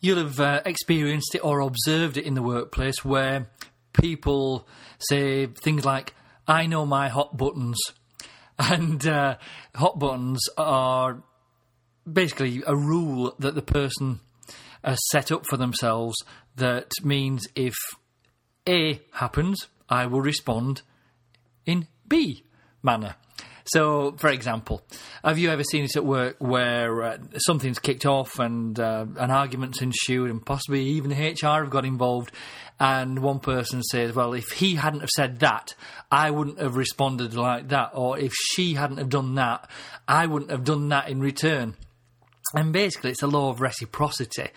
[0.00, 3.50] You'll have uh, experienced it or observed it in the workplace where
[3.92, 4.66] people
[4.98, 6.14] say things like,
[6.46, 7.78] I know my hot buttons.
[8.62, 9.38] And uh,
[9.74, 11.22] hot buttons are
[12.10, 14.20] basically a rule that the person
[14.84, 16.14] has set up for themselves
[16.56, 17.74] that means if
[18.68, 20.82] A happens, I will respond
[21.64, 22.44] in B
[22.82, 23.16] manner.
[23.64, 24.82] So, for example,
[25.24, 29.30] have you ever seen it at work where uh, something's kicked off and uh, an
[29.30, 32.32] argument's ensued, and possibly even HR have got involved,
[32.78, 35.74] and one person says, "Well, if he hadn't have said that,
[36.10, 39.68] I wouldn't have responded like that," or if she hadn't have done that,
[40.08, 41.76] I wouldn't have done that in return.
[42.54, 44.48] And basically, it's a law of reciprocity.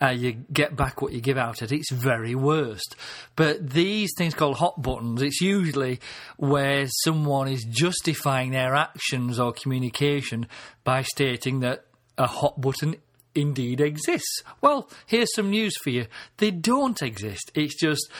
[0.00, 2.96] Uh, you get back what you give out at its very worst.
[3.34, 6.00] But these things called hot buttons, it's usually
[6.36, 10.48] where someone is justifying their actions or communication
[10.84, 11.86] by stating that
[12.18, 12.96] a hot button
[13.34, 14.42] indeed exists.
[14.60, 16.06] Well, here's some news for you.
[16.38, 17.50] They don't exist.
[17.54, 18.10] It's just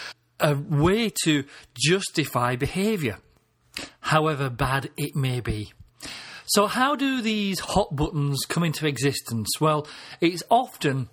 [0.41, 1.45] a way to
[1.77, 3.19] justify behaviour,
[4.01, 5.73] however bad it may be.
[6.49, 9.49] So, how do these hot buttons come into existence?
[9.61, 9.87] Well,
[10.21, 11.09] it's often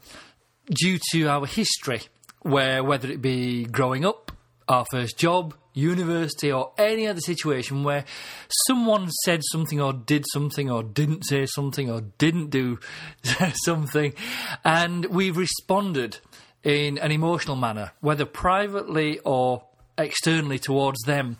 [0.70, 2.02] due to our history,
[2.42, 4.32] where whether it be growing up,
[4.68, 8.06] our first job, university, or any other situation where
[8.68, 12.80] someone said something or did something or didn't say something or didn't do
[13.64, 14.14] something,
[14.64, 16.20] and we've responded
[16.64, 19.64] in an emotional manner, whether privately or
[19.98, 21.38] externally towards them,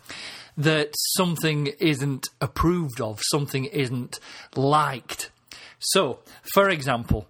[0.56, 4.20] that something isn't approved of, something isn't
[4.54, 5.30] liked.
[5.78, 6.20] So,
[6.52, 7.26] for example,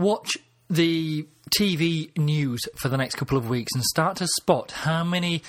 [0.00, 0.38] watch
[0.70, 5.42] the TV news for the next couple of weeks and start to spot how many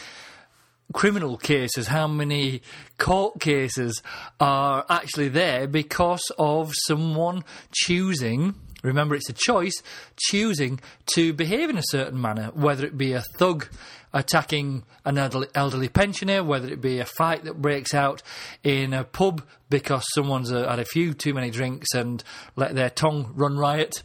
[0.93, 2.61] criminal cases, how many
[2.97, 4.03] court cases
[4.41, 8.55] are actually there because of someone choosing.
[8.81, 9.81] Remember, it's a choice,
[10.17, 10.79] choosing
[11.13, 13.67] to behave in a certain manner, whether it be a thug
[14.13, 18.21] attacking an elderly, pensioner, whether it be a fight that breaks out
[18.63, 22.23] in a pub because someone's uh, had a few too many drinks and
[22.55, 24.03] let their tongue run riot.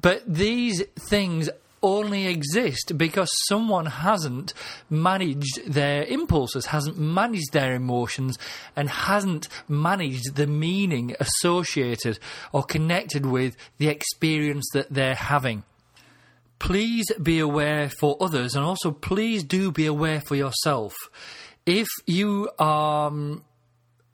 [0.00, 1.48] But these things
[1.82, 4.54] only exist because someone hasn't
[4.88, 8.38] managed their impulses, hasn't managed their emotions,
[8.76, 12.18] and hasn't managed the meaning associated
[12.52, 15.64] or connected with the experience that they're having.
[16.58, 20.94] Please be aware for others, and also please do be aware for yourself.
[21.66, 23.44] If you are um,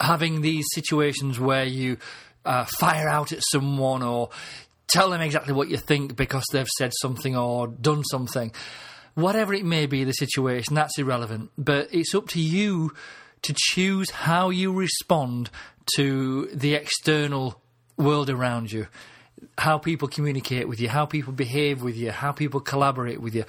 [0.01, 1.99] having these situations where you
[2.45, 4.31] uh, fire out at someone or
[4.89, 8.53] tell them exactly what you think because they've said something or done something.
[9.15, 11.51] Whatever it may be, the situation, that's irrelevant.
[11.59, 12.93] But it's up to you
[13.43, 15.51] to choose how you respond
[15.97, 17.61] to the external
[17.97, 18.87] world around you,
[19.57, 23.45] how people communicate with you, how people behave with you, how people collaborate with you.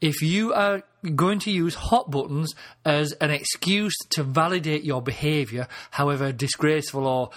[0.00, 0.82] If you are
[1.14, 2.54] going to use hot buttons
[2.84, 7.30] as an excuse to validate your behaviour, however disgraceful or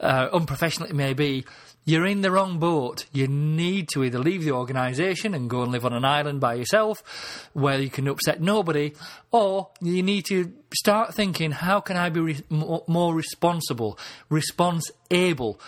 [0.00, 1.44] uh, unprofessional it may be,
[1.84, 3.06] you're in the wrong boat.
[3.12, 6.54] You need to either leave the organisation and go and live on an island by
[6.54, 8.94] yourself where you can upset nobody,
[9.30, 13.98] or you need to start thinking, how can I be re- more responsible,
[14.28, 15.60] response able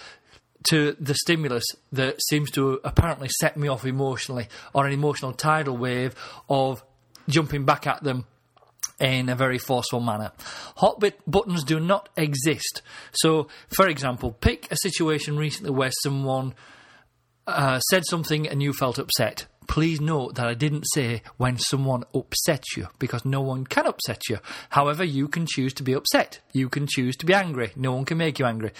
[0.70, 5.76] to the stimulus that seems to apparently set me off emotionally, or an emotional tidal
[5.76, 6.14] wave
[6.48, 6.84] of
[7.28, 8.26] jumping back at them
[9.02, 10.30] in a very forceful manner.
[10.76, 12.80] Hot bit buttons do not exist.
[13.12, 16.54] So, for example, pick a situation recently where someone
[17.46, 19.46] uh, said something and you felt upset.
[19.66, 24.20] Please note that I didn't say when someone upsets you, because no one can upset
[24.28, 24.38] you.
[24.70, 26.40] However, you can choose to be upset.
[26.52, 27.72] You can choose to be angry.
[27.74, 28.72] No one can make you angry.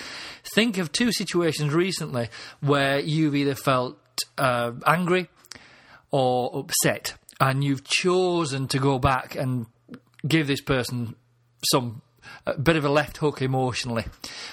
[0.54, 2.28] Think of two situations recently
[2.60, 3.99] where you've either felt
[4.39, 5.28] uh, angry
[6.10, 9.66] or upset, and you've chosen to go back and
[10.27, 11.15] give this person
[11.71, 12.03] some
[12.47, 14.05] a bit of a left hook emotionally.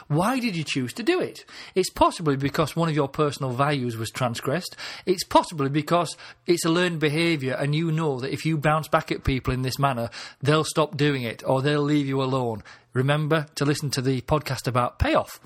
[0.07, 1.45] Why did you choose to do it?
[1.75, 4.75] It's possibly because one of your personal values was transgressed.
[5.05, 9.11] It's possibly because it's a learned behaviour and you know that if you bounce back
[9.11, 10.09] at people in this manner,
[10.41, 12.63] they'll stop doing it or they'll leave you alone.
[12.93, 15.39] Remember to listen to the podcast about payoff.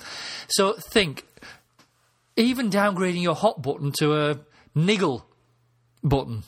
[0.48, 1.26] So think,
[2.36, 4.40] even downgrading your hot button to a
[4.76, 5.26] niggle
[6.04, 6.44] button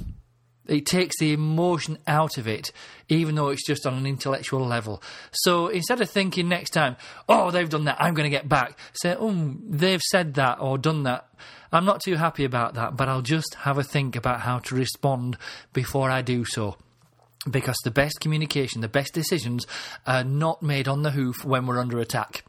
[0.68, 2.72] it takes the emotion out of it,
[3.10, 5.02] even though it's just on an intellectual level.
[5.32, 6.98] So instead of thinking next time,
[7.30, 10.78] oh, they've done that, I'm going to get back, say, oh, they've said that or
[10.78, 11.28] done that.
[11.72, 14.76] I'm not too happy about that, but I'll just have a think about how to
[14.76, 15.38] respond
[15.74, 16.78] before I do so.
[17.50, 19.68] Because the best communication, the best decisions
[20.08, 22.44] are not made on the hoof when we're under attack.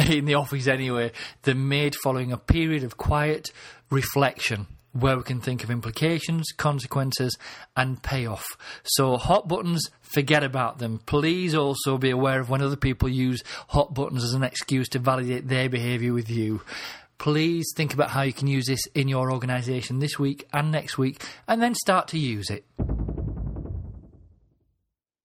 [0.08, 1.10] in the office anyway,
[1.42, 3.50] they're made following a period of quiet
[3.90, 7.36] reflection where we can think of implications, consequences,
[7.76, 8.56] and payoff.
[8.82, 11.00] So, hot buttons, forget about them.
[11.06, 14.98] Please also be aware of when other people use hot buttons as an excuse to
[14.98, 16.62] validate their behaviour with you.
[17.18, 20.96] Please think about how you can use this in your organisation this week and next
[20.96, 22.64] week, and then start to use it.